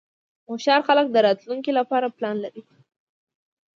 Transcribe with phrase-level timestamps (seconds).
[0.47, 2.61] هوښیار خلک د راتلونکې لپاره پلان لري.